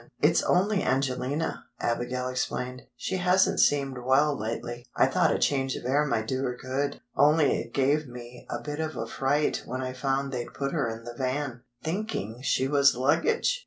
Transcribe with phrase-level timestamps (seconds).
[0.19, 2.81] "It's only Angelina," Abigail explained.
[2.97, 4.87] "She hasn't seemed well lately.
[4.97, 7.01] I thought a change of air might do her good.
[7.15, 10.89] Only it gave me a bit of a fright when I found they'd put her
[10.89, 13.59] in the van, thinking she was luggage!"